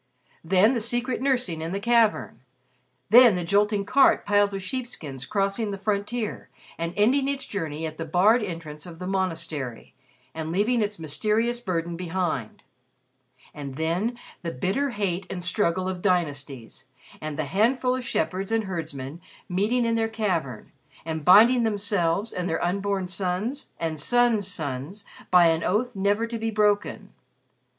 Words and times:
Then 0.43 0.73
the 0.73 0.81
secret 0.81 1.21
nursing 1.21 1.61
in 1.61 1.73
the 1.73 1.79
cavern; 1.79 2.39
then 3.11 3.35
the 3.35 3.43
jolting 3.43 3.85
cart 3.85 4.25
piled 4.25 4.51
with 4.51 4.63
sheepskins 4.63 5.27
crossing 5.27 5.69
the 5.69 5.77
frontier, 5.77 6.49
and 6.75 6.91
ending 6.97 7.27
its 7.27 7.45
journey 7.45 7.85
at 7.85 7.99
the 7.99 8.05
barred 8.05 8.41
entrance 8.41 8.87
of 8.87 8.97
the 8.97 9.05
monastery 9.05 9.93
and 10.33 10.51
leaving 10.51 10.81
its 10.81 10.97
mysterious 10.97 11.59
burden 11.59 11.95
behind. 11.95 12.63
And 13.53 13.75
then 13.75 14.17
the 14.41 14.49
bitter 14.51 14.89
hate 14.89 15.27
and 15.31 15.43
struggle 15.43 15.87
of 15.87 16.01
dynasties, 16.01 16.85
and 17.21 17.37
the 17.37 17.45
handful 17.45 17.93
of 17.95 18.03
shepherds 18.03 18.51
and 18.51 18.63
herdsmen 18.63 19.21
meeting 19.47 19.85
in 19.85 19.93
their 19.93 20.09
cavern 20.09 20.71
and 21.05 21.23
binding 21.23 21.61
themselves 21.61 22.33
and 22.33 22.49
their 22.49 22.65
unborn 22.65 23.07
sons 23.07 23.67
and 23.79 23.99
sons' 23.99 24.47
sons 24.47 25.05
by 25.29 25.45
an 25.49 25.63
oath 25.63 25.95
never 25.95 26.25
to 26.25 26.39
be 26.39 26.49
broken. 26.49 27.13